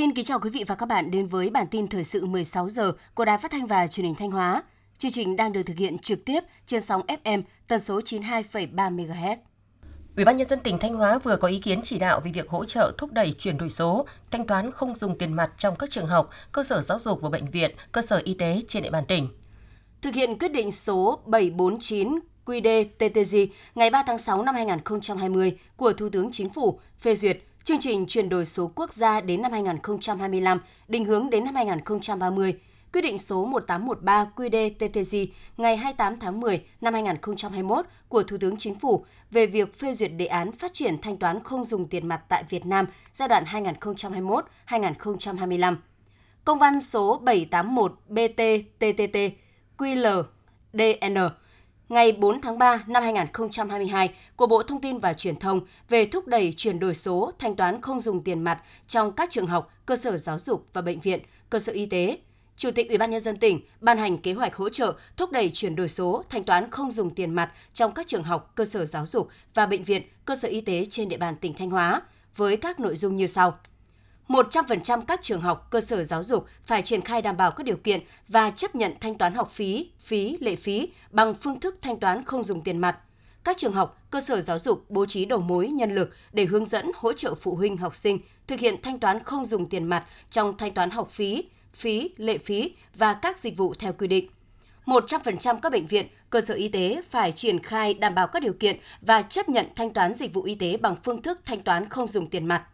[0.00, 2.68] Xin kính chào quý vị và các bạn đến với bản tin thời sự 16
[2.68, 4.62] giờ của Đài Phát thanh và Truyền hình Thanh Hóa.
[4.98, 9.36] Chương trình đang được thực hiện trực tiếp trên sóng FM tần số 92,3 MHz.
[10.16, 12.48] Ủy ban nhân dân tỉnh Thanh Hóa vừa có ý kiến chỉ đạo về việc
[12.48, 15.90] hỗ trợ thúc đẩy chuyển đổi số, thanh toán không dùng tiền mặt trong các
[15.90, 18.90] trường học, cơ sở giáo dục và bệnh viện, cơ sở y tế trên địa
[18.90, 19.28] bàn tỉnh.
[20.02, 26.08] Thực hiện quyết định số 749 QĐ-TTG ngày 3 tháng 6 năm 2020 của Thủ
[26.08, 27.38] tướng Chính phủ phê duyệt
[27.70, 32.54] chương trình chuyển đổi số quốc gia đến năm 2025, định hướng đến năm 2030,
[32.92, 38.74] quyết định số 1813 QĐ-TTG ngày 28 tháng 10 năm 2021 của Thủ tướng Chính
[38.74, 42.22] phủ về việc phê duyệt đề án phát triển thanh toán không dùng tiền mặt
[42.28, 43.44] tại Việt Nam giai đoạn
[44.66, 45.76] 2021-2025.
[46.44, 49.30] Công văn số 781 BT-TTT
[49.78, 51.30] QL-DN
[51.90, 56.26] ngày 4 tháng 3 năm 2022 của Bộ Thông tin và Truyền thông về thúc
[56.26, 59.96] đẩy chuyển đổi số thanh toán không dùng tiền mặt trong các trường học, cơ
[59.96, 62.18] sở giáo dục và bệnh viện, cơ sở y tế.
[62.56, 65.50] Chủ tịch Ủy ban nhân dân tỉnh ban hành kế hoạch hỗ trợ thúc đẩy
[65.50, 68.86] chuyển đổi số thanh toán không dùng tiền mặt trong các trường học, cơ sở
[68.86, 72.02] giáo dục và bệnh viện, cơ sở y tế trên địa bàn tỉnh Thanh Hóa
[72.36, 73.58] với các nội dung như sau.
[74.30, 77.76] 100% các trường học, cơ sở giáo dục phải triển khai đảm bảo các điều
[77.76, 82.00] kiện và chấp nhận thanh toán học phí, phí, lệ phí bằng phương thức thanh
[82.00, 82.98] toán không dùng tiền mặt.
[83.44, 86.64] Các trường học, cơ sở giáo dục bố trí đầu mối nhân lực để hướng
[86.64, 90.06] dẫn hỗ trợ phụ huynh học sinh thực hiện thanh toán không dùng tiền mặt
[90.30, 94.30] trong thanh toán học phí, phí, lệ phí và các dịch vụ theo quy định.
[94.86, 98.52] 100% các bệnh viện, cơ sở y tế phải triển khai đảm bảo các điều
[98.52, 101.88] kiện và chấp nhận thanh toán dịch vụ y tế bằng phương thức thanh toán
[101.88, 102.64] không dùng tiền mặt.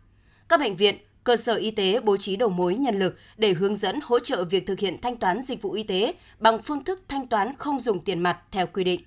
[0.48, 3.76] Các bệnh viện, cơ sở y tế bố trí đầu mối nhân lực để hướng
[3.76, 7.02] dẫn hỗ trợ việc thực hiện thanh toán dịch vụ y tế bằng phương thức
[7.08, 9.00] thanh toán không dùng tiền mặt theo quy định.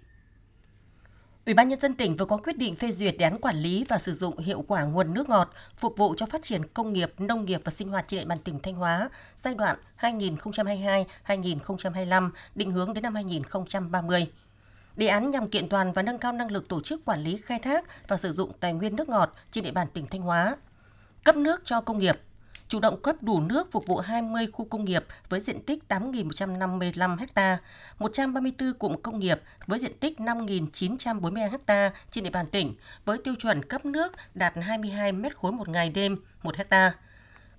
[1.45, 3.85] Ủy ban nhân dân tỉnh vừa có quyết định phê duyệt đề án quản lý
[3.89, 7.13] và sử dụng hiệu quả nguồn nước ngọt phục vụ cho phát triển công nghiệp,
[7.17, 12.71] nông nghiệp và sinh hoạt trên địa bàn tỉnh Thanh Hóa giai đoạn 2022-2025 định
[12.71, 14.27] hướng đến năm 2030.
[14.95, 17.59] Đề án nhằm kiện toàn và nâng cao năng lực tổ chức quản lý khai
[17.59, 20.55] thác và sử dụng tài nguyên nước ngọt trên địa bàn tỉnh Thanh Hóa,
[21.23, 22.19] cấp nước cho công nghiệp,
[22.67, 27.17] chủ động cấp đủ nước phục vụ 20 khu công nghiệp với diện tích 8.155
[27.35, 27.57] ha,
[27.99, 32.73] 134 cụm công nghiệp với diện tích 5.942 ha trên địa bàn tỉnh
[33.05, 36.93] với tiêu chuẩn cấp nước đạt 22 m khối một ngày đêm 1 ha.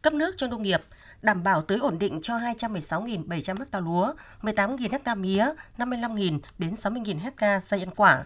[0.03, 0.83] Cấp nước cho nông nghiệp
[1.23, 5.47] đảm bảo tưới ổn định cho 216.700 ha lúa, 18.000 ha mía,
[5.79, 8.25] 55.000 đến 60.000 ha cây ăn quả,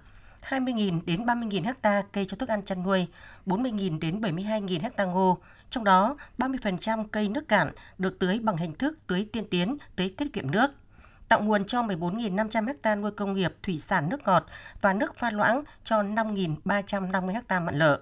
[0.48, 3.06] 20.000 đến 30.000 ha cây cho thức ăn chăn nuôi,
[3.46, 5.38] 40.000 đến 72.000 ha ngô,
[5.70, 10.14] trong đó 30% cây nước cạn được tưới bằng hình thức tưới tiên tiến, tưới
[10.16, 10.70] tiết kiệm nước
[11.28, 14.46] tạo nguồn cho 14.500 ha nuôi công nghiệp thủy sản nước ngọt
[14.80, 18.00] và nước pha loãng cho 5.350 ha mặn lợ.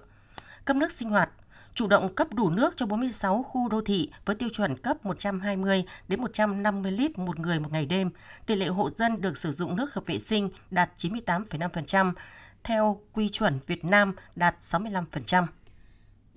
[0.65, 1.29] Cấp nước sinh hoạt
[1.75, 5.83] chủ động cấp đủ nước cho 46 khu đô thị với tiêu chuẩn cấp 120
[6.07, 8.09] đến 150 lít một người một ngày đêm.
[8.45, 12.13] Tỷ lệ hộ dân được sử dụng nước hợp vệ sinh đạt 98,5%,
[12.63, 15.45] theo quy chuẩn Việt Nam đạt 65%.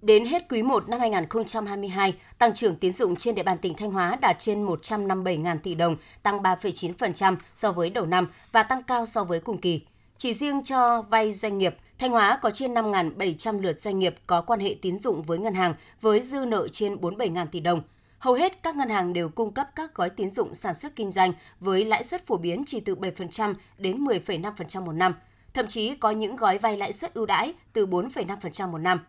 [0.02, 3.90] Đến hết quý 1 năm 2022, tăng trưởng tín dụng trên địa bàn tỉnh Thanh
[3.90, 9.06] Hóa đạt trên 157.000 tỷ đồng, tăng 3,9% so với đầu năm và tăng cao
[9.06, 9.80] so với cùng kỳ.
[10.16, 14.40] Chỉ riêng cho vay doanh nghiệp, Thanh Hóa có trên 5.700 lượt doanh nghiệp có
[14.40, 17.80] quan hệ tín dụng với ngân hàng với dư nợ trên 47.000 tỷ đồng.
[18.18, 21.10] Hầu hết các ngân hàng đều cung cấp các gói tín dụng sản xuất kinh
[21.10, 25.14] doanh với lãi suất phổ biến chỉ từ 7% đến 10,5% một năm.
[25.54, 29.00] Thậm chí có những gói vay lãi suất ưu đãi từ 4,5% một năm.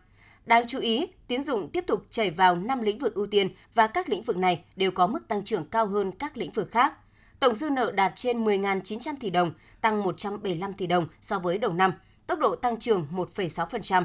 [0.46, 3.86] Đáng chú ý, tín dụng tiếp tục chảy vào 5 lĩnh vực ưu tiên và
[3.86, 6.94] các lĩnh vực này đều có mức tăng trưởng cao hơn các lĩnh vực khác.
[7.40, 11.72] Tổng dư nợ đạt trên 10.900 tỷ đồng, tăng 175 tỷ đồng so với đầu
[11.72, 11.92] năm,
[12.28, 14.04] tốc độ tăng trưởng 1,6%.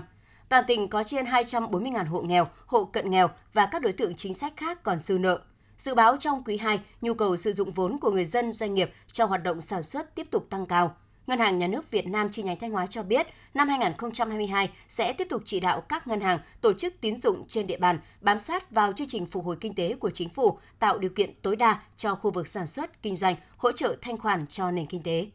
[0.50, 4.34] Toàn tỉnh có trên 240.000 hộ nghèo, hộ cận nghèo và các đối tượng chính
[4.34, 5.40] sách khác còn dư nợ.
[5.78, 8.92] Dự báo trong quý 2, nhu cầu sử dụng vốn của người dân doanh nghiệp
[9.12, 10.96] trong hoạt động sản xuất tiếp tục tăng cao.
[11.28, 15.14] Ngân hàng Nhà nước Việt Nam chi nhánh Thanh Hóa cho biết, năm 2022 sẽ
[15.14, 18.40] tiếp tục chỉ đạo các ngân hàng, tổ chức tín dụng trên địa bàn bám
[18.40, 21.56] sát vào chương trình phục hồi kinh tế của chính phủ, tạo điều kiện tối
[21.56, 25.04] đa cho khu vực sản xuất, kinh doanh, hỗ trợ thanh khoản cho nền kinh
[25.04, 25.28] tế.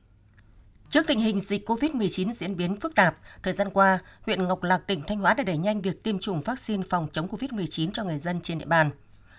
[0.90, 4.78] Trước tình hình dịch COVID-19 diễn biến phức tạp, thời gian qua, huyện Ngọc Lạc,
[4.86, 8.18] tỉnh Thanh Hóa đã đẩy nhanh việc tiêm chủng vaccine phòng chống COVID-19 cho người
[8.18, 8.90] dân trên địa bàn.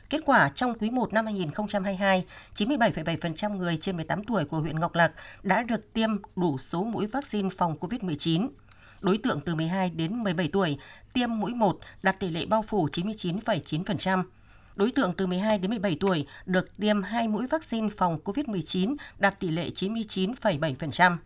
[0.09, 2.25] Kết quả, trong quý 1 năm 2022,
[2.55, 5.11] 97,7% người trên 18 tuổi của huyện Ngọc Lạc
[5.43, 8.49] đã được tiêm đủ số mũi vaccine phòng COVID-19.
[9.01, 10.77] Đối tượng từ 12 đến 17 tuổi
[11.13, 14.23] tiêm mũi 1 đạt tỷ lệ bao phủ 99,9%.
[14.75, 19.39] Đối tượng từ 12 đến 17 tuổi được tiêm hai mũi vaccine phòng COVID-19 đạt
[19.39, 21.17] tỷ lệ 99,7%.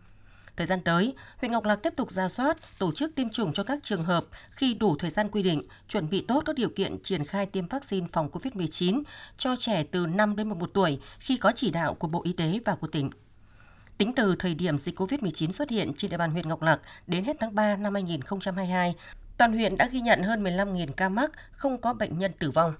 [0.56, 3.64] Thời gian tới, huyện Ngọc Lặc tiếp tục ra soát, tổ chức tiêm chủng cho
[3.64, 7.02] các trường hợp khi đủ thời gian quy định, chuẩn bị tốt các điều kiện
[7.02, 9.02] triển khai tiêm vaccine phòng COVID-19
[9.38, 12.58] cho trẻ từ 5 đến 11 tuổi khi có chỉ đạo của Bộ Y tế
[12.64, 13.10] và của tỉnh.
[13.98, 17.24] Tính từ thời điểm dịch COVID-19 xuất hiện trên địa bàn huyện Ngọc Lặc đến
[17.24, 18.94] hết tháng 3 năm 2022,
[19.38, 22.74] toàn huyện đã ghi nhận hơn 15.000 ca mắc, không có bệnh nhân tử vong.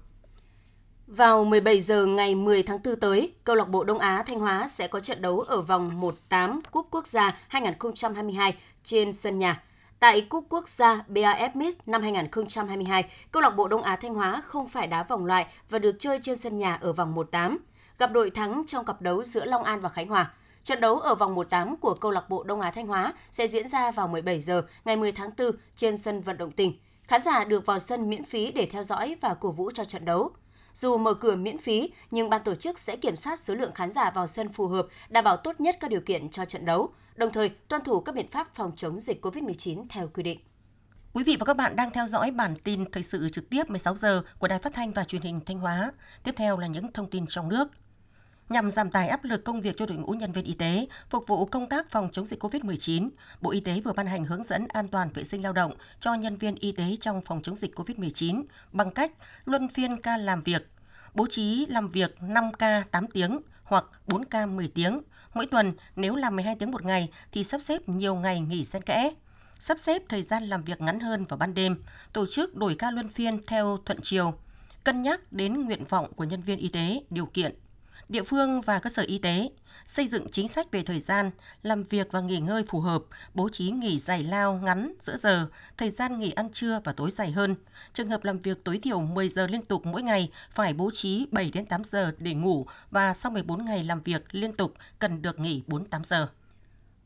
[1.07, 4.67] Vào 17 giờ ngày 10 tháng 4 tới, câu lạc bộ Đông Á Thanh Hóa
[4.67, 9.63] sẽ có trận đấu ở vòng 1/8 Cúp Quốc gia 2022 trên sân nhà.
[9.99, 14.41] Tại Cúp Quốc gia BAF Mix năm 2022, câu lạc bộ Đông Á Thanh Hóa
[14.45, 17.57] không phải đá vòng loại và được chơi trên sân nhà ở vòng 1/8,
[17.97, 20.33] gặp đội thắng trong cặp đấu giữa Long An và Khánh Hòa.
[20.63, 23.67] Trận đấu ở vòng 1/8 của câu lạc bộ Đông Á Thanh Hóa sẽ diễn
[23.67, 26.73] ra vào 17 giờ ngày 10 tháng 4 trên sân vận động tỉnh.
[27.03, 30.05] Khán giả được vào sân miễn phí để theo dõi và cổ vũ cho trận
[30.05, 30.31] đấu.
[30.75, 33.89] Dù mở cửa miễn phí, nhưng ban tổ chức sẽ kiểm soát số lượng khán
[33.89, 36.93] giả vào sân phù hợp, đảm bảo tốt nhất các điều kiện cho trận đấu,
[37.15, 40.39] đồng thời tuân thủ các biện pháp phòng chống dịch COVID-19 theo quy định.
[41.13, 43.95] Quý vị và các bạn đang theo dõi bản tin thời sự trực tiếp 16
[43.95, 45.91] giờ của Đài Phát thanh và Truyền hình Thanh Hóa.
[46.23, 47.67] Tiếp theo là những thông tin trong nước.
[48.49, 51.27] Nhằm giảm tải áp lực công việc cho đội ngũ nhân viên y tế, phục
[51.27, 53.09] vụ công tác phòng chống dịch COVID-19,
[53.41, 56.13] Bộ Y tế vừa ban hành hướng dẫn an toàn vệ sinh lao động cho
[56.13, 59.11] nhân viên y tế trong phòng chống dịch COVID-19 bằng cách
[59.45, 60.69] luân phiên ca làm việc,
[61.13, 65.01] bố trí làm việc 5 ca 8 tiếng hoặc 4 ca 10 tiếng.
[65.33, 68.81] Mỗi tuần, nếu làm 12 tiếng một ngày thì sắp xếp nhiều ngày nghỉ xen
[68.81, 69.11] kẽ.
[69.59, 71.83] Sắp xếp thời gian làm việc ngắn hơn vào ban đêm,
[72.13, 74.33] tổ chức đổi ca luân phiên theo thuận chiều,
[74.83, 77.55] cân nhắc đến nguyện vọng của nhân viên y tế, điều kiện
[78.09, 79.49] địa phương và cơ sở y tế
[79.85, 81.31] xây dựng chính sách về thời gian
[81.63, 83.03] làm việc và nghỉ ngơi phù hợp,
[83.33, 85.47] bố trí nghỉ giải lao ngắn giữa giờ,
[85.77, 87.55] thời gian nghỉ ăn trưa và tối dài hơn.
[87.93, 91.27] Trường hợp làm việc tối thiểu 10 giờ liên tục mỗi ngày phải bố trí
[91.31, 95.21] 7 đến 8 giờ để ngủ và sau 14 ngày làm việc liên tục cần
[95.21, 96.27] được nghỉ 48 giờ.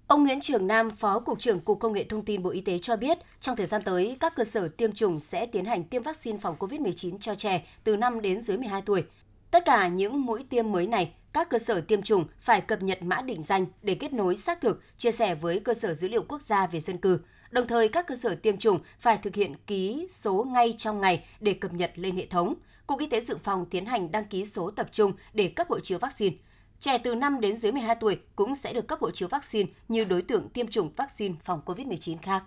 [0.07, 2.79] Ông Nguyễn Trường Nam, Phó Cục trưởng Cục Công nghệ Thông tin Bộ Y tế
[2.81, 6.03] cho biết, trong thời gian tới, các cơ sở tiêm chủng sẽ tiến hành tiêm
[6.03, 9.03] vaccine phòng COVID-19 cho trẻ từ 5 đến dưới 12 tuổi.
[9.51, 13.03] Tất cả những mũi tiêm mới này, các cơ sở tiêm chủng phải cập nhật
[13.03, 16.23] mã định danh để kết nối xác thực, chia sẻ với cơ sở dữ liệu
[16.27, 17.19] quốc gia về dân cư.
[17.51, 21.25] Đồng thời, các cơ sở tiêm chủng phải thực hiện ký số ngay trong ngày
[21.39, 22.53] để cập nhật lên hệ thống.
[22.87, 25.79] Cục Y tế Dự phòng tiến hành đăng ký số tập trung để cấp hộ
[25.79, 26.35] chiếu vaccine.
[26.79, 30.03] Trẻ từ 5 đến dưới 12 tuổi cũng sẽ được cấp hộ chiếu vaccine như
[30.03, 32.43] đối tượng tiêm chủng vaccine phòng COVID-19 khác.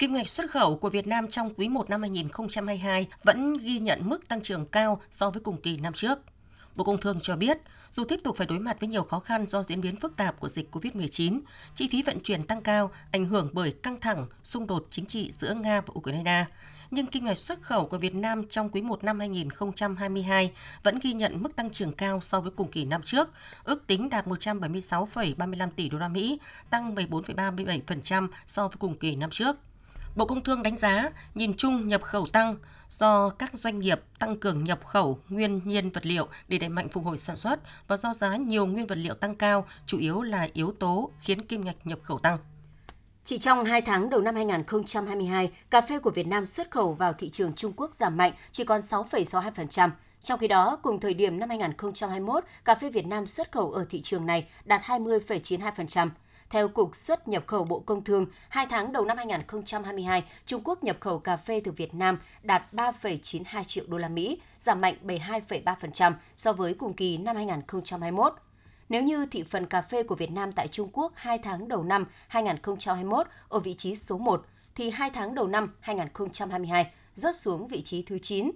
[0.00, 4.08] Kim ngạch xuất khẩu của Việt Nam trong quý 1 năm 2022 vẫn ghi nhận
[4.08, 6.18] mức tăng trưởng cao so với cùng kỳ năm trước.
[6.76, 7.58] Bộ Công Thương cho biết,
[7.90, 10.40] dù tiếp tục phải đối mặt với nhiều khó khăn do diễn biến phức tạp
[10.40, 11.40] của dịch COVID-19,
[11.74, 15.30] chi phí vận chuyển tăng cao ảnh hưởng bởi căng thẳng, xung đột chính trị
[15.30, 16.44] giữa Nga và Ukraine,
[16.90, 21.12] nhưng kim ngạch xuất khẩu của Việt Nam trong quý 1 năm 2022 vẫn ghi
[21.12, 23.28] nhận mức tăng trưởng cao so với cùng kỳ năm trước,
[23.64, 26.38] ước tính đạt 176,35 tỷ đô la Mỹ,
[26.70, 29.56] tăng 14,37% so với cùng kỳ năm trước.
[30.16, 32.56] Bộ Công Thương đánh giá, nhìn chung nhập khẩu tăng
[32.88, 36.88] do các doanh nghiệp tăng cường nhập khẩu nguyên nhiên vật liệu để đẩy mạnh
[36.88, 40.22] phục hồi sản xuất và do giá nhiều nguyên vật liệu tăng cao, chủ yếu
[40.22, 42.38] là yếu tố khiến kim ngạch nhập khẩu tăng.
[43.24, 47.12] Chỉ trong 2 tháng đầu năm 2022, cà phê của Việt Nam xuất khẩu vào
[47.12, 49.90] thị trường Trung Quốc giảm mạnh chỉ còn 6,62%.
[50.22, 53.86] Trong khi đó, cùng thời điểm năm 2021, cà phê Việt Nam xuất khẩu ở
[53.90, 56.08] thị trường này đạt 20,92%.
[56.50, 60.84] Theo Cục xuất nhập khẩu Bộ Công Thương, 2 tháng đầu năm 2022, Trung Quốc
[60.84, 64.94] nhập khẩu cà phê từ Việt Nam đạt 3,92 triệu đô la Mỹ, giảm mạnh
[65.04, 68.32] 72,3% so với cùng kỳ năm 2021.
[68.88, 71.82] Nếu như thị phần cà phê của Việt Nam tại Trung Quốc 2 tháng đầu
[71.82, 77.68] năm 2021 ở vị trí số 1, thì 2 tháng đầu năm 2022 rớt xuống
[77.68, 78.50] vị trí thứ 9.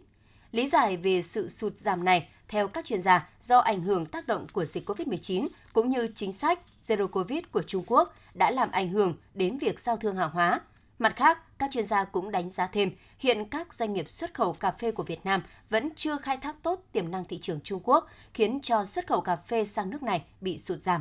[0.52, 4.26] Lý giải về sự sụt giảm này, theo các chuyên gia, do ảnh hưởng tác
[4.26, 8.70] động của dịch COVID-19 cũng như chính sách Zero Covid của Trung Quốc đã làm
[8.70, 10.60] ảnh hưởng đến việc giao thương hàng hóa.
[10.98, 14.52] Mặt khác, các chuyên gia cũng đánh giá thêm, hiện các doanh nghiệp xuất khẩu
[14.52, 17.80] cà phê của Việt Nam vẫn chưa khai thác tốt tiềm năng thị trường Trung
[17.84, 21.00] Quốc, khiến cho xuất khẩu cà phê sang nước này bị sụt giảm.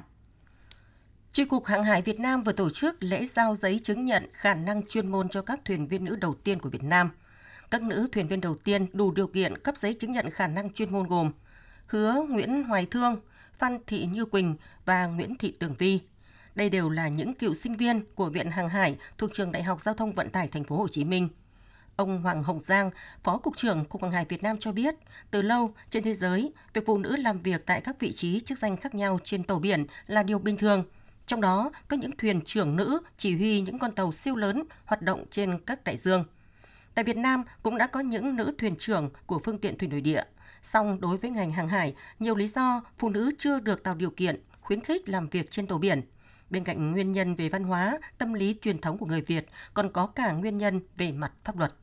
[1.31, 4.53] Chi cục Hàng hải Việt Nam vừa tổ chức lễ giao giấy chứng nhận khả
[4.53, 7.09] năng chuyên môn cho các thuyền viên nữ đầu tiên của Việt Nam.
[7.73, 10.73] Các nữ thuyền viên đầu tiên đủ điều kiện cấp giấy chứng nhận khả năng
[10.73, 11.31] chuyên môn gồm
[11.85, 13.19] Hứa Nguyễn Hoài Thương,
[13.57, 15.99] Phan Thị Như Quỳnh và Nguyễn Thị Tường Vi.
[16.55, 19.81] Đây đều là những cựu sinh viên của Viện Hàng hải thuộc Trường Đại học
[19.81, 21.29] Giao thông Vận tải Thành phố Hồ Chí Minh.
[21.95, 22.91] Ông Hoàng Hồng Giang,
[23.23, 24.95] Phó Cục trưởng Cục Hàng hải Việt Nam cho biết,
[25.31, 28.57] từ lâu trên thế giới, việc phụ nữ làm việc tại các vị trí chức
[28.57, 30.83] danh khác nhau trên tàu biển là điều bình thường.
[31.25, 35.01] Trong đó, có những thuyền trưởng nữ chỉ huy những con tàu siêu lớn hoạt
[35.01, 36.23] động trên các đại dương.
[36.95, 40.01] Tại Việt Nam cũng đã có những nữ thuyền trưởng của phương tiện thủy nội
[40.01, 40.23] địa.
[40.61, 44.09] Song đối với ngành hàng hải, nhiều lý do phụ nữ chưa được tạo điều
[44.09, 46.01] kiện khuyến khích làm việc trên tàu biển.
[46.49, 49.91] Bên cạnh nguyên nhân về văn hóa, tâm lý truyền thống của người Việt, còn
[49.91, 51.73] có cả nguyên nhân về mặt pháp luật.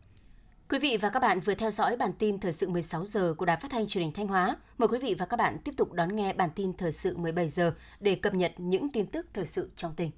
[0.68, 3.44] Quý vị và các bạn vừa theo dõi bản tin thời sự 16 giờ của
[3.44, 4.56] Đài Phát thanh Truyền hình Thanh Hóa.
[4.78, 7.48] Mời quý vị và các bạn tiếp tục đón nghe bản tin thời sự 17
[7.48, 10.10] giờ để cập nhật những tin tức thời sự trong tỉnh.